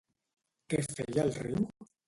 [0.73, 1.71] Què feia el riu?